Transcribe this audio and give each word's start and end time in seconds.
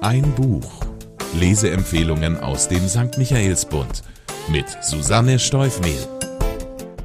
Ein 0.00 0.32
Buch. 0.36 0.86
Leseempfehlungen 1.40 2.36
aus 2.36 2.68
dem 2.68 2.86
St. 2.86 3.18
Michaelsbund 3.18 4.04
mit 4.48 4.68
Susanne 4.80 5.40
Steufmehl. 5.40 5.98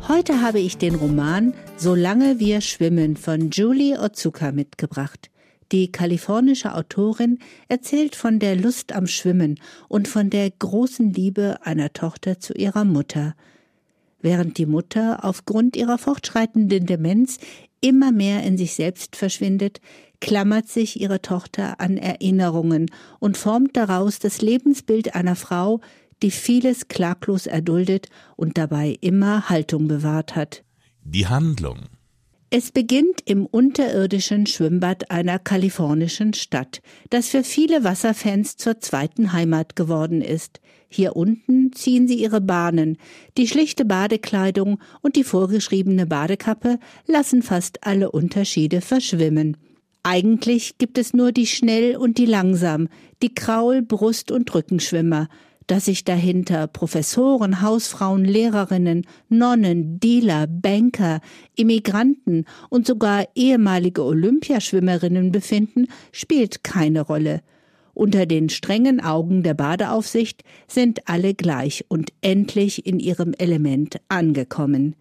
Heute 0.07 0.41
habe 0.41 0.59
ich 0.59 0.77
den 0.77 0.93
Roman 0.93 1.55
Solange 1.75 2.39
wir 2.39 2.61
schwimmen 2.61 3.17
von 3.17 3.49
Julie 3.49 3.99
Otsuka 3.99 4.51
mitgebracht. 4.51 5.31
Die 5.71 5.91
kalifornische 5.91 6.75
Autorin 6.75 7.39
erzählt 7.67 8.15
von 8.15 8.37
der 8.37 8.55
Lust 8.55 8.93
am 8.93 9.07
Schwimmen 9.07 9.59
und 9.87 10.07
von 10.07 10.29
der 10.29 10.51
großen 10.51 11.11
Liebe 11.11 11.57
einer 11.63 11.93
Tochter 11.93 12.39
zu 12.39 12.53
ihrer 12.53 12.85
Mutter. 12.85 13.33
Während 14.21 14.59
die 14.59 14.67
Mutter 14.67 15.25
aufgrund 15.25 15.75
ihrer 15.75 15.97
fortschreitenden 15.97 16.85
Demenz 16.85 17.39
immer 17.83 18.11
mehr 18.11 18.43
in 18.43 18.57
sich 18.57 18.73
selbst 18.73 19.15
verschwindet, 19.15 19.81
klammert 20.21 20.69
sich 20.69 21.01
ihre 21.01 21.21
Tochter 21.21 21.79
an 21.81 21.97
Erinnerungen 21.97 22.89
und 23.19 23.37
formt 23.37 23.75
daraus 23.75 24.19
das 24.19 24.41
Lebensbild 24.41 25.15
einer 25.15 25.35
Frau, 25.35 25.81
die 26.21 26.31
vieles 26.31 26.87
klaglos 26.87 27.45
erduldet 27.45 28.07
und 28.37 28.57
dabei 28.57 28.97
immer 29.01 29.49
Haltung 29.49 29.89
bewahrt 29.89 30.35
hat. 30.35 30.63
Die 31.03 31.27
Handlung. 31.27 31.79
Es 32.55 32.71
beginnt 32.71 33.21
im 33.25 33.47
unterirdischen 33.47 34.45
Schwimmbad 34.45 35.09
einer 35.09 35.39
kalifornischen 35.39 36.35
Stadt, 36.35 36.83
das 37.09 37.29
für 37.29 37.43
viele 37.43 37.83
Wasserfans 37.83 38.57
zur 38.57 38.79
zweiten 38.79 39.33
Heimat 39.33 39.75
geworden 39.75 40.21
ist. 40.21 40.61
Hier 40.87 41.15
unten 41.15 41.73
ziehen 41.73 42.07
sie 42.07 42.21
ihre 42.21 42.41
Bahnen. 42.41 42.99
Die 43.39 43.47
schlichte 43.47 43.85
Badekleidung 43.85 44.79
und 45.01 45.15
die 45.15 45.23
vorgeschriebene 45.23 46.05
Badekappe 46.05 46.77
lassen 47.07 47.41
fast 47.41 47.87
alle 47.87 48.11
Unterschiede 48.11 48.81
verschwimmen. 48.81 49.57
Eigentlich 50.03 50.77
gibt 50.77 50.99
es 50.99 51.11
nur 51.11 51.31
die 51.31 51.47
schnell 51.47 51.97
und 51.97 52.19
die 52.19 52.27
langsam, 52.27 52.87
die 53.23 53.33
Kraul-, 53.33 53.81
Brust- 53.81 54.31
und 54.31 54.53
Rückenschwimmer. 54.53 55.27
Dass 55.67 55.85
sich 55.85 56.03
dahinter 56.03 56.67
Professoren, 56.67 57.61
Hausfrauen, 57.61 58.25
Lehrerinnen, 58.25 59.05
Nonnen, 59.29 59.99
Dealer, 59.99 60.47
Banker, 60.47 61.21
Immigranten 61.55 62.45
und 62.69 62.85
sogar 62.85 63.27
ehemalige 63.35 64.03
Olympiaschwimmerinnen 64.03 65.31
befinden, 65.31 65.87
spielt 66.11 66.63
keine 66.63 67.01
Rolle. 67.01 67.41
Unter 67.93 68.25
den 68.25 68.49
strengen 68.49 68.99
Augen 68.99 69.43
der 69.43 69.53
Badeaufsicht 69.53 70.43
sind 70.67 71.07
alle 71.07 71.33
gleich 71.33 71.85
und 71.87 72.11
endlich 72.21 72.85
in 72.85 72.99
ihrem 72.99 73.33
Element 73.37 73.97
angekommen. 74.09 74.95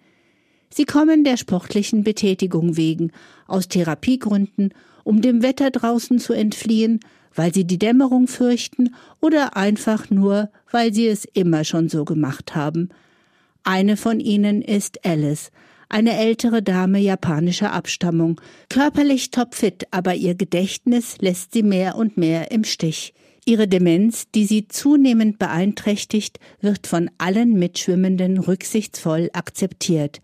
Sie 0.69 0.85
kommen 0.85 1.25
der 1.25 1.37
sportlichen 1.37 2.05
Betätigung 2.05 2.77
wegen, 2.77 3.11
aus 3.47 3.69
Therapiegründen 3.69 4.73
um 5.05 5.21
dem 5.21 5.43
Wetter 5.43 5.71
draußen 5.71 6.19
zu 6.19 6.33
entfliehen, 6.33 7.01
weil 7.35 7.53
sie 7.53 7.65
die 7.65 7.79
Dämmerung 7.79 8.27
fürchten 8.27 8.95
oder 9.21 9.57
einfach 9.57 10.11
nur, 10.11 10.51
weil 10.71 10.93
sie 10.93 11.07
es 11.07 11.25
immer 11.25 11.65
schon 11.65 11.89
so 11.89 12.05
gemacht 12.05 12.55
haben. 12.55 12.91
Eine 13.65 13.97
von 13.97 14.21
ihnen 14.21 14.63
ist 14.63 15.05
Alice, 15.05 15.51
eine 15.89 16.17
ältere 16.17 16.63
Dame 16.63 16.99
japanischer 16.99 17.73
Abstammung, 17.73 18.41
körperlich 18.69 19.31
topfit, 19.31 19.87
aber 19.91 20.15
ihr 20.15 20.35
Gedächtnis 20.35 21.19
lässt 21.19 21.53
sie 21.53 21.63
mehr 21.63 21.97
und 21.97 22.17
mehr 22.17 22.51
im 22.51 22.65
Stich. 22.65 23.15
Ihre 23.45 23.69
Demenz, 23.69 24.31
die 24.35 24.47
sie 24.47 24.69
zunehmend 24.69 25.39
beeinträchtigt, 25.39 26.39
wird 26.61 26.87
von 26.87 27.11
allen 27.19 27.59
Mitschwimmenden 27.59 28.39
rücksichtsvoll 28.39 29.31
akzeptiert. 29.33 30.21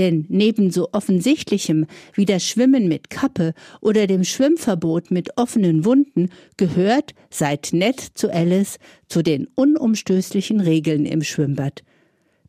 Denn 0.00 0.24
neben 0.30 0.70
so 0.70 0.88
offensichtlichem 0.92 1.84
wie 2.14 2.24
das 2.24 2.42
Schwimmen 2.42 2.88
mit 2.88 3.10
Kappe 3.10 3.52
oder 3.82 4.06
dem 4.06 4.24
Schwimmverbot 4.24 5.10
mit 5.10 5.36
offenen 5.36 5.84
Wunden 5.84 6.30
gehört, 6.56 7.12
seid 7.28 7.68
nett 7.74 8.00
zu 8.14 8.32
Alice, 8.32 8.78
zu 9.08 9.20
den 9.20 9.46
unumstößlichen 9.56 10.60
Regeln 10.60 11.04
im 11.04 11.22
Schwimmbad. 11.22 11.82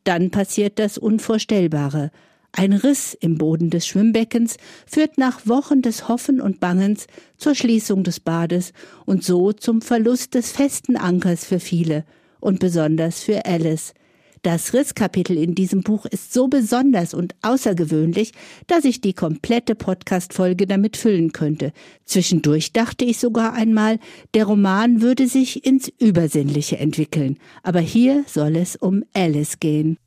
Dann 0.06 0.32
passiert 0.32 0.80
das 0.80 0.98
Unvorstellbare. 0.98 2.12
Ein 2.54 2.72
Riss 2.72 3.18
im 3.20 3.38
Boden 3.38 3.70
des 3.70 3.86
Schwimmbeckens 3.86 4.56
führt 4.86 5.18
nach 5.18 5.46
Wochen 5.46 5.82
des 5.82 6.08
Hoffen 6.08 6.40
und 6.40 6.62
Bangens 6.62 7.08
zur 7.36 7.54
Schließung 7.54 8.06
des 8.06 8.22
Bades 8.22 8.72
und 9.06 9.26
so 9.26 9.52
zum 9.52 9.82
Verlust 9.82 10.36
des 10.36 10.54
festen 10.54 10.96
Ankers 10.96 11.44
für 11.44 11.60
viele 11.60 12.06
und 12.40 12.62
besonders 12.62 13.22
für 13.22 13.46
Alice, 13.46 13.94
das 14.42 14.74
Risskapitel 14.74 15.38
in 15.38 15.54
diesem 15.54 15.82
Buch 15.82 16.06
ist 16.06 16.34
so 16.34 16.48
besonders 16.48 17.14
und 17.14 17.36
außergewöhnlich, 17.42 18.32
dass 18.68 18.86
ich 18.86 19.00
die 19.00 19.14
komplette 19.14 19.76
Podcast-Folge 19.76 20.66
damit 20.66 20.98
füllen 20.98 21.32
könnte. 21.32 21.74
Zwischendurch 22.06 22.74
dachte 22.74 23.06
ich 23.06 23.20
sogar 23.20 23.54
einmal, 23.54 24.00
der 24.34 24.46
Roman 24.46 25.02
würde 25.02 25.28
sich 25.28 25.66
ins 25.66 25.90
Übersinnliche 26.00 26.78
entwickeln. 26.78 27.38
Aber 27.62 27.82
hier 27.82 28.24
soll 28.28 28.56
es 28.56 28.76
um 28.76 29.04
Alice 29.14 29.60
gehen. 29.60 29.98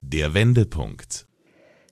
Der 0.00 0.34
Wendepunkt. 0.34 1.26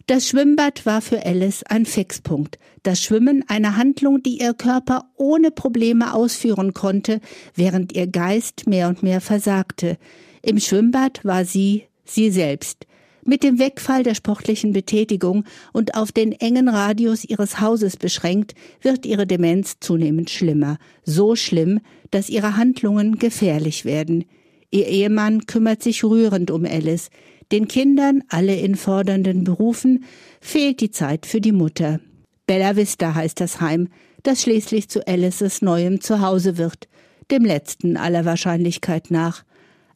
Das 0.09 0.29
Schwimmbad 0.29 0.87
war 0.87 1.03
für 1.03 1.27
Alice 1.27 1.65
ein 1.65 1.85
Fixpunkt. 1.85 2.59
Das 2.85 3.03
Schwimmen 3.03 3.45
eine 3.49 3.77
Handlung, 3.77 4.23
die 4.23 4.39
ihr 4.41 4.55
Körper 4.55 5.11
ohne 5.17 5.51
Probleme 5.51 6.15
ausführen 6.15 6.75
konnte, 6.75 7.21
während 7.55 7.93
ihr 7.93 8.07
Geist 8.07 8.69
mehr 8.69 8.89
und 8.89 9.03
mehr 9.03 9.21
versagte. 9.21 9.99
Im 10.47 10.61
Schwimmbad 10.61 11.25
war 11.25 11.45
sie 11.45 11.89
sie 12.05 12.31
selbst. 12.31 12.87
Mit 13.25 13.43
dem 13.43 13.59
Wegfall 13.59 14.05
der 14.05 14.15
sportlichen 14.15 14.73
Betätigung 14.73 15.43
und 15.73 15.97
auf 15.97 16.13
den 16.13 16.31
engen 16.31 16.69
Radius 16.69 17.25
ihres 17.25 17.61
Hauses 17.61 17.97
beschränkt, 17.97 18.55
wird 18.81 19.07
ihre 19.07 19.27
Demenz 19.27 19.79
zunehmend 19.81 20.31
schlimmer. 20.31 20.79
So 21.03 21.35
schlimm, 21.35 21.81
dass 22.13 22.29
ihre 22.29 22.57
Handlungen 22.57 23.19
gefährlich 23.19 23.85
werden. 23.85 24.25
Ihr 24.71 24.87
Ehemann 24.87 25.47
kümmert 25.47 25.83
sich 25.83 26.05
rührend 26.05 26.53
um 26.53 26.65
Alice. 26.65 27.11
Den 27.51 27.67
Kindern, 27.67 28.23
alle 28.29 28.55
in 28.55 28.77
fordernden 28.77 29.43
Berufen, 29.43 30.05
fehlt 30.41 30.81
die 30.81 30.93
Zeit 30.93 31.27
für 31.27 31.41
die 31.41 31.51
Mutter. 31.51 31.99
Bella 32.47 32.77
Vista 32.77 33.17
heißt 33.17 33.41
das 33.41 33.61
Heim, 33.61 33.89
das 34.23 34.43
schließlich 34.43 34.89
zu 34.91 35.05
Alices 35.09 35.61
neuem 35.61 36.01
Zuhause 36.01 36.57
wird, 36.57 36.87
dem 37.33 37.45
letzten 37.45 37.97
aller 37.97 38.25
Wahrscheinlichkeit 38.25 39.11
nach. 39.11 39.43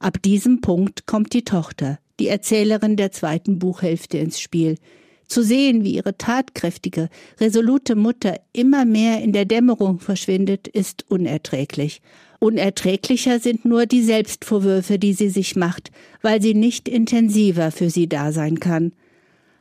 Ab 0.01 0.23
diesem 0.23 0.63
Punkt 0.63 1.07
kommt 1.07 1.35
die 1.35 1.45
Tochter, 1.45 1.99
die 2.21 2.29
Erzählerin 2.29 2.97
der 2.97 3.13
zweiten 3.13 3.59
Buchhälfte 3.59 4.17
ins 4.17 4.41
Spiel. 4.41 4.77
Zu 5.29 5.43
sehen, 5.45 5.85
wie 5.85 5.95
ihre 5.95 6.17
tatkräftige, 6.17 7.11
resolute 7.39 7.97
Mutter 7.97 8.41
immer 8.55 8.87
mehr 8.87 9.21
in 9.21 9.35
der 9.35 9.45
Dämmerung 9.45 10.01
verschwindet, 10.01 10.69
ist 10.69 11.05
unerträglich. 11.11 12.01
Unerträglicher 12.39 13.41
sind 13.41 13.67
nur 13.67 13.85
die 13.85 14.03
Selbstvorwürfe, 14.03 14.99
die 14.99 15.13
sie 15.13 15.29
sich 15.29 15.55
macht, 15.55 15.91
weil 16.23 16.41
sie 16.41 16.55
nicht 16.55 16.89
intensiver 16.89 17.71
für 17.71 17.91
sie 17.91 18.09
da 18.09 18.33
sein 18.33 18.59
kann. 18.59 18.93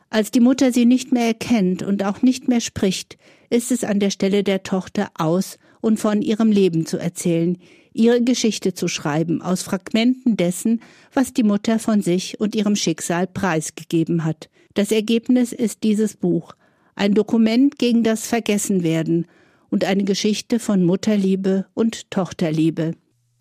Als 0.09 0.31
die 0.31 0.39
Mutter 0.39 0.71
sie 0.71 0.85
nicht 0.85 1.11
mehr 1.11 1.27
erkennt 1.27 1.83
und 1.83 2.01
auch 2.05 2.21
nicht 2.21 2.47
mehr 2.47 2.61
spricht, 2.61 3.17
ist 3.49 3.73
es 3.73 3.83
an 3.83 3.99
der 3.99 4.09
Stelle 4.09 4.45
der 4.45 4.63
Tochter 4.63 5.11
aus 5.15 5.59
und 5.81 5.99
von 5.99 6.21
ihrem 6.21 6.53
Leben 6.53 6.85
zu 6.85 6.97
erzählen, 6.97 7.57
ihre 7.93 8.21
Geschichte 8.21 8.73
zu 8.73 8.87
schreiben 8.87 9.41
aus 9.41 9.61
Fragmenten 9.61 10.37
dessen, 10.37 10.81
was 11.13 11.33
die 11.33 11.43
Mutter 11.43 11.79
von 11.79 12.01
sich 12.01 12.39
und 12.39 12.55
ihrem 12.55 12.75
Schicksal 12.75 13.27
preisgegeben 13.27 14.25
hat. 14.25 14.49
Das 14.73 14.91
Ergebnis 14.91 15.51
ist 15.51 15.83
dieses 15.83 16.15
Buch, 16.15 16.53
ein 16.95 17.13
Dokument 17.13 17.77
gegen 17.77 18.03
das 18.03 18.27
Vergessenwerden 18.27 19.25
und 19.69 19.85
eine 19.85 20.03
Geschichte 20.03 20.59
von 20.59 20.83
Mutterliebe 20.85 21.65
und 21.73 22.09
Tochterliebe. 22.11 22.95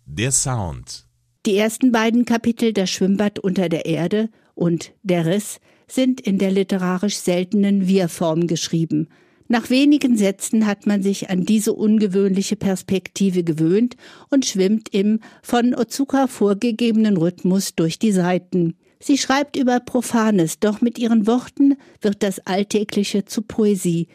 Der 0.05 0.31
Sound. 0.31 1.05
Die 1.45 1.55
ersten 1.55 1.91
beiden 1.91 2.25
Kapitel 2.25 2.73
Das 2.73 2.89
Schwimmbad 2.89 3.39
unter 3.39 3.69
der 3.69 3.85
Erde 3.85 4.29
und 4.55 4.91
Der 5.03 5.25
Riss 5.25 5.59
sind 5.87 6.21
in 6.21 6.37
der 6.37 6.51
literarisch 6.51 7.17
seltenen 7.17 7.87
Wir-Form 7.87 8.47
geschrieben– 8.47 9.09
nach 9.51 9.71
wenigen 9.71 10.15
Sätzen 10.15 10.67
hat 10.67 10.85
man 10.85 11.01
sich 11.01 11.31
an 11.31 11.43
diese 11.43 11.73
ungewöhnliche 11.73 12.55
Perspektive 12.55 13.43
gewöhnt 13.43 13.95
und 14.29 14.45
schwimmt 14.45 14.89
im 14.93 15.21
von 15.41 15.73
Otsuka 15.73 16.27
vorgegebenen 16.27 17.17
Rhythmus 17.17 17.73
durch 17.73 17.97
die 17.97 18.11
Seiten. 18.11 18.75
Sie 18.99 19.17
schreibt 19.17 19.55
über 19.55 19.79
Profanes, 19.79 20.59
doch 20.59 20.81
mit 20.81 20.99
ihren 20.99 21.25
Worten 21.25 21.77
wird 21.99 22.21
das 22.21 22.45
Alltägliche 22.45 23.25
zu 23.25 23.41
Poesie. 23.41 24.07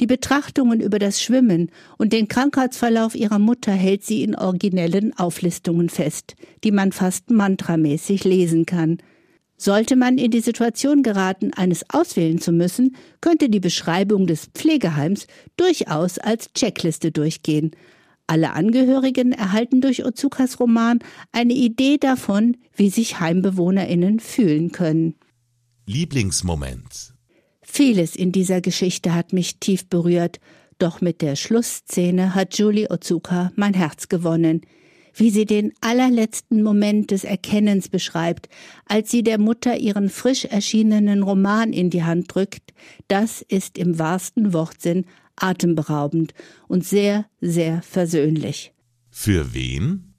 Die 0.00 0.06
Betrachtungen 0.06 0.80
über 0.80 0.98
das 0.98 1.22
Schwimmen 1.22 1.70
und 1.96 2.12
den 2.12 2.26
Krankheitsverlauf 2.26 3.14
ihrer 3.14 3.38
Mutter 3.38 3.70
hält 3.70 4.04
sie 4.04 4.24
in 4.24 4.34
originellen 4.34 5.16
Auflistungen 5.16 5.88
fest, 5.88 6.34
die 6.64 6.72
man 6.72 6.90
fast 6.90 7.30
mantramäßig 7.30 8.24
lesen 8.24 8.66
kann. 8.66 8.98
Sollte 9.64 9.96
man 9.96 10.18
in 10.18 10.30
die 10.30 10.42
Situation 10.42 11.02
geraten, 11.02 11.54
eines 11.54 11.86
auswählen 11.88 12.38
zu 12.38 12.52
müssen, 12.52 12.96
könnte 13.22 13.48
die 13.48 13.60
Beschreibung 13.60 14.26
des 14.26 14.50
Pflegeheims 14.52 15.26
durchaus 15.56 16.18
als 16.18 16.52
Checkliste 16.52 17.12
durchgehen. 17.12 17.70
Alle 18.26 18.52
Angehörigen 18.52 19.32
erhalten 19.32 19.80
durch 19.80 20.04
Otsukas 20.04 20.60
Roman 20.60 20.98
eine 21.32 21.54
Idee 21.54 21.96
davon, 21.96 22.58
wie 22.76 22.90
sich 22.90 23.20
Heimbewohnerinnen 23.20 24.20
fühlen 24.20 24.70
können. 24.70 25.14
Lieblingsmoment 25.86 27.14
Vieles 27.62 28.16
in 28.16 28.32
dieser 28.32 28.60
Geschichte 28.60 29.14
hat 29.14 29.32
mich 29.32 29.60
tief 29.60 29.88
berührt. 29.88 30.40
Doch 30.76 31.00
mit 31.00 31.22
der 31.22 31.36
Schlussszene 31.36 32.34
hat 32.34 32.58
Julie 32.58 32.90
Otsuka 32.90 33.50
mein 33.56 33.72
Herz 33.72 34.08
gewonnen. 34.08 34.60
Wie 35.16 35.30
sie 35.30 35.44
den 35.44 35.72
allerletzten 35.80 36.62
Moment 36.62 37.10
des 37.12 37.24
Erkennens 37.24 37.88
beschreibt, 37.88 38.48
als 38.86 39.10
sie 39.10 39.22
der 39.22 39.38
Mutter 39.38 39.78
ihren 39.78 40.08
frisch 40.08 40.44
erschienenen 40.44 41.22
Roman 41.22 41.72
in 41.72 41.88
die 41.90 42.02
Hand 42.02 42.34
drückt, 42.34 42.72
das 43.06 43.42
ist 43.42 43.78
im 43.78 43.98
wahrsten 43.98 44.52
Wortsinn 44.52 45.04
atemberaubend 45.36 46.34
und 46.68 46.84
sehr, 46.84 47.26
sehr 47.40 47.82
versöhnlich. 47.82 48.72
Für 49.10 49.54
wen? 49.54 50.14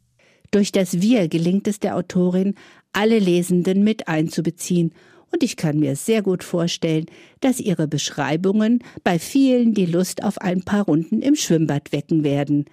Durch 0.51 0.71
das 0.71 1.01
Wir 1.01 1.27
gelingt 1.27 1.68
es 1.68 1.80
der 1.80 1.98
Autorin, 1.98 2.56
alle 2.94 3.19
Lesenden 3.19 3.83
mit 3.83 4.07
einzubeziehen 4.07 4.94
und 5.36 5.44
ich 5.44 5.57
kann 5.57 5.80
mir 5.80 5.98
sehr 5.98 6.21
gut 6.21 6.45
vorstellen, 6.45 7.07
dass 7.41 7.59
ihre 7.59 7.89
Beschreibungen 7.89 8.80
bei 9.03 9.19
vielen 9.19 9.74
die 9.74 9.86
Lust 9.86 10.24
auf 10.24 10.38
ein 10.38 10.63
paar 10.63 10.86
Runden 10.86 11.21
im 11.21 11.36
Schwimmbad 11.36 11.91
wecken 11.91 12.24
werden. 12.24 12.65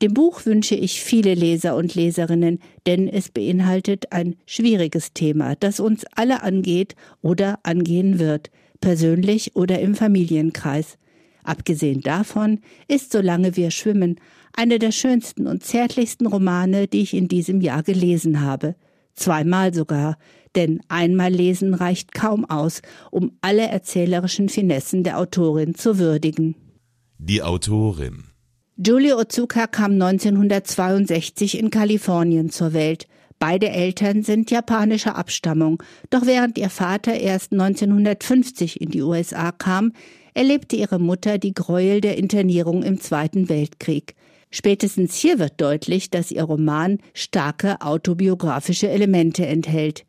Dem 0.00 0.14
Buch 0.14 0.46
wünsche 0.46 0.76
ich 0.76 1.02
viele 1.02 1.34
Leser 1.34 1.74
und 1.74 1.96
Leserinnen, 1.96 2.60
denn 2.86 3.08
es 3.08 3.30
beinhaltet 3.30 4.12
ein 4.12 4.36
schwieriges 4.46 5.12
Thema, 5.12 5.56
das 5.56 5.80
uns 5.80 6.04
alle 6.14 6.44
angeht 6.44 6.94
oder 7.20 7.58
angehen 7.64 8.20
wird, 8.20 8.50
persönlich 8.80 9.56
oder 9.56 9.80
im 9.80 9.96
Familienkreis. 9.96 10.98
Abgesehen 11.42 12.00
davon 12.02 12.60
ist 12.86 13.10
Solange 13.10 13.56
wir 13.56 13.72
schwimmen 13.72 14.20
einer 14.56 14.78
der 14.78 14.92
schönsten 14.92 15.48
und 15.48 15.64
zärtlichsten 15.64 16.26
Romane, 16.26 16.86
die 16.86 17.02
ich 17.02 17.14
in 17.14 17.26
diesem 17.26 17.60
Jahr 17.60 17.82
gelesen 17.82 18.40
habe. 18.40 18.76
Zweimal 19.14 19.74
sogar, 19.74 20.16
denn 20.54 20.80
einmal 20.88 21.32
lesen 21.32 21.74
reicht 21.74 22.14
kaum 22.14 22.44
aus, 22.44 22.82
um 23.10 23.32
alle 23.40 23.66
erzählerischen 23.66 24.48
Finessen 24.48 25.02
der 25.02 25.18
Autorin 25.18 25.74
zu 25.74 25.98
würdigen. 25.98 26.54
Die 27.18 27.42
Autorin 27.42 28.27
Julie 28.80 29.12
Otsuka 29.12 29.66
kam 29.66 29.94
1962 30.00 31.58
in 31.58 31.70
Kalifornien 31.70 32.48
zur 32.48 32.72
Welt. 32.74 33.08
Beide 33.40 33.70
Eltern 33.70 34.22
sind 34.22 34.52
japanischer 34.52 35.16
Abstammung, 35.16 35.82
doch 36.10 36.26
während 36.26 36.58
ihr 36.58 36.70
Vater 36.70 37.14
erst 37.14 37.50
1950 37.50 38.80
in 38.80 38.90
die 38.90 39.02
USA 39.02 39.50
kam, 39.50 39.94
erlebte 40.32 40.76
ihre 40.76 41.00
Mutter 41.00 41.38
die 41.38 41.54
Gräuel 41.54 42.00
der 42.00 42.18
Internierung 42.18 42.84
im 42.84 43.00
Zweiten 43.00 43.48
Weltkrieg. 43.48 44.14
Spätestens 44.52 45.16
hier 45.16 45.40
wird 45.40 45.60
deutlich, 45.60 46.10
dass 46.10 46.30
ihr 46.30 46.44
Roman 46.44 47.00
starke 47.14 47.80
autobiografische 47.80 48.88
Elemente 48.88 49.44
enthält. 49.44 50.04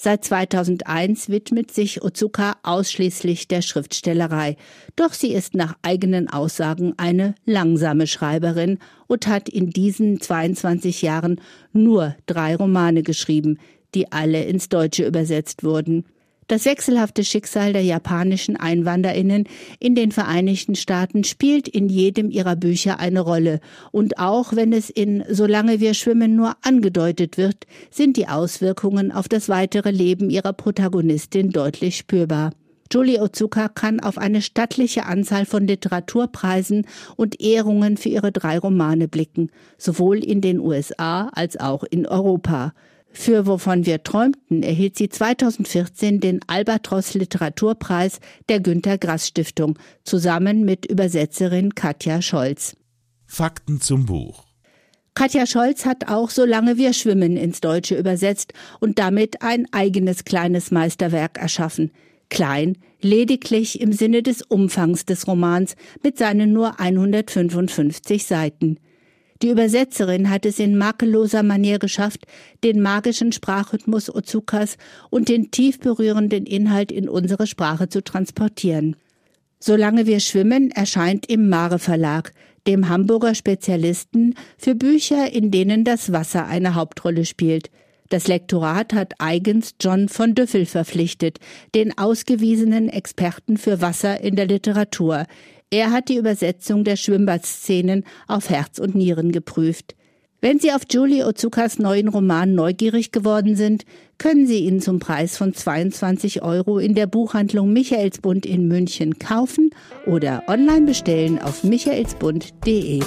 Seit 0.00 0.24
2001 0.24 1.28
widmet 1.28 1.72
sich 1.72 2.04
Otsuka 2.04 2.54
ausschließlich 2.62 3.48
der 3.48 3.62
Schriftstellerei. 3.62 4.56
Doch 4.94 5.12
sie 5.12 5.32
ist 5.32 5.54
nach 5.54 5.74
eigenen 5.82 6.28
Aussagen 6.28 6.94
eine 6.98 7.34
langsame 7.44 8.06
Schreiberin 8.06 8.78
und 9.08 9.26
hat 9.26 9.48
in 9.48 9.70
diesen 9.70 10.20
22 10.20 11.02
Jahren 11.02 11.40
nur 11.72 12.14
drei 12.26 12.54
Romane 12.54 13.02
geschrieben, 13.02 13.58
die 13.96 14.12
alle 14.12 14.44
ins 14.44 14.68
Deutsche 14.68 15.04
übersetzt 15.04 15.64
wurden. 15.64 16.04
Das 16.48 16.64
wechselhafte 16.64 17.24
Schicksal 17.24 17.74
der 17.74 17.82
japanischen 17.82 18.56
Einwanderinnen 18.56 19.44
in 19.80 19.94
den 19.94 20.12
Vereinigten 20.12 20.76
Staaten 20.76 21.22
spielt 21.22 21.68
in 21.68 21.90
jedem 21.90 22.30
ihrer 22.30 22.56
Bücher 22.56 22.98
eine 22.98 23.20
Rolle, 23.20 23.60
und 23.92 24.18
auch 24.18 24.56
wenn 24.56 24.72
es 24.72 24.88
in 24.88 25.22
Solange 25.28 25.78
wir 25.78 25.92
schwimmen 25.92 26.36
nur 26.36 26.56
angedeutet 26.62 27.36
wird, 27.36 27.66
sind 27.90 28.16
die 28.16 28.28
Auswirkungen 28.28 29.12
auf 29.12 29.28
das 29.28 29.50
weitere 29.50 29.90
Leben 29.90 30.30
ihrer 30.30 30.54
Protagonistin 30.54 31.50
deutlich 31.50 31.98
spürbar. 31.98 32.52
Julie 32.90 33.20
Otsuka 33.20 33.68
kann 33.68 34.00
auf 34.00 34.16
eine 34.16 34.40
stattliche 34.40 35.04
Anzahl 35.04 35.44
von 35.44 35.66
Literaturpreisen 35.66 36.86
und 37.16 37.42
Ehrungen 37.42 37.98
für 37.98 38.08
ihre 38.08 38.32
drei 38.32 38.58
Romane 38.58 39.06
blicken, 39.06 39.50
sowohl 39.76 40.24
in 40.24 40.40
den 40.40 40.60
USA 40.60 41.28
als 41.34 41.60
auch 41.60 41.84
in 41.84 42.06
Europa. 42.06 42.72
Für 43.10 43.46
Wovon 43.46 43.86
wir 43.86 44.02
träumten 44.02 44.62
erhielt 44.62 44.96
sie 44.96 45.08
2014 45.08 46.20
den 46.20 46.40
Albatros 46.46 47.14
Literaturpreis 47.14 48.20
der 48.48 48.60
Günter 48.60 48.98
Grass 48.98 49.28
Stiftung 49.28 49.78
zusammen 50.04 50.64
mit 50.64 50.86
Übersetzerin 50.86 51.74
Katja 51.74 52.22
Scholz. 52.22 52.76
Fakten 53.26 53.80
zum 53.80 54.06
Buch. 54.06 54.44
Katja 55.14 55.46
Scholz 55.46 55.84
hat 55.84 56.08
auch 56.08 56.30
Solange 56.30 56.76
wir 56.76 56.92
schwimmen 56.92 57.36
ins 57.36 57.60
Deutsche 57.60 57.96
übersetzt 57.98 58.52
und 58.78 59.00
damit 59.00 59.42
ein 59.42 59.66
eigenes 59.72 60.24
kleines 60.24 60.70
Meisterwerk 60.70 61.38
erschaffen. 61.38 61.90
Klein, 62.30 62.78
lediglich 63.00 63.80
im 63.80 63.92
Sinne 63.92 64.22
des 64.22 64.42
Umfangs 64.42 65.06
des 65.06 65.26
Romans 65.26 65.74
mit 66.04 66.18
seinen 66.18 66.52
nur 66.52 66.78
155 66.78 68.26
Seiten. 68.26 68.78
Die 69.42 69.50
Übersetzerin 69.50 70.30
hat 70.30 70.44
es 70.46 70.58
in 70.58 70.76
makelloser 70.76 71.44
Manier 71.44 71.78
geschafft, 71.78 72.26
den 72.64 72.80
magischen 72.80 73.30
Sprachrhythmus 73.30 74.12
Ozukas 74.12 74.76
und 75.10 75.28
den 75.28 75.50
tief 75.50 75.78
berührenden 75.78 76.44
Inhalt 76.44 76.90
in 76.90 77.08
unsere 77.08 77.46
Sprache 77.46 77.88
zu 77.88 78.02
transportieren. 78.02 78.96
Solange 79.60 80.06
wir 80.06 80.20
schwimmen 80.20 80.70
erscheint 80.70 81.26
im 81.30 81.48
Mare 81.48 81.78
Verlag, 81.78 82.32
dem 82.66 82.88
Hamburger 82.88 83.34
Spezialisten 83.34 84.34
für 84.56 84.74
Bücher, 84.74 85.32
in 85.32 85.50
denen 85.50 85.84
das 85.84 86.12
Wasser 86.12 86.46
eine 86.46 86.74
Hauptrolle 86.74 87.24
spielt. 87.24 87.70
Das 88.08 88.26
Lektorat 88.26 88.94
hat 88.94 89.14
eigens 89.18 89.74
John 89.80 90.08
von 90.08 90.34
Düffel 90.34 90.64
verpflichtet, 90.64 91.38
den 91.74 91.96
ausgewiesenen 91.98 92.88
Experten 92.88 93.58
für 93.58 93.82
Wasser 93.82 94.20
in 94.20 94.34
der 94.34 94.46
Literatur. 94.46 95.26
Er 95.70 95.90
hat 95.90 96.08
die 96.08 96.16
Übersetzung 96.16 96.82
der 96.82 96.96
Schwimmbadszenen 96.96 98.04
auf 98.26 98.48
Herz 98.48 98.78
und 98.78 98.94
Nieren 98.94 99.32
geprüft. 99.32 99.94
Wenn 100.40 100.58
Sie 100.58 100.72
auf 100.72 100.82
Julie 100.90 101.26
Otsukas 101.26 101.78
neuen 101.78 102.08
Roman 102.08 102.54
neugierig 102.54 103.12
geworden 103.12 103.54
sind, 103.54 103.84
können 104.16 104.46
Sie 104.46 104.60
ihn 104.60 104.80
zum 104.80 104.98
Preis 104.98 105.36
von 105.36 105.52
22 105.52 106.42
Euro 106.42 106.78
in 106.78 106.94
der 106.94 107.06
Buchhandlung 107.06 107.72
Michaelsbund 107.72 108.46
in 108.46 108.66
München 108.66 109.18
kaufen 109.18 109.70
oder 110.06 110.44
online 110.46 110.86
bestellen 110.86 111.38
auf 111.38 111.64
michaelsbund.de. 111.64 113.02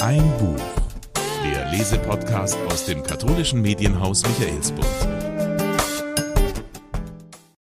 Ein 0.00 0.32
Buch. 0.38 0.64
Der 1.44 1.70
Lesepodcast 1.70 2.58
aus 2.68 2.86
dem 2.86 3.02
katholischen 3.04 3.60
Medienhaus 3.62 4.24
Michaelsbund. 4.24 5.33